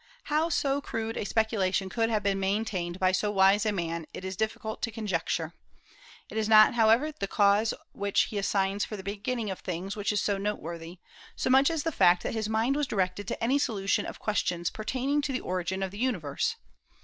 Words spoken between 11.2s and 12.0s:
so much as the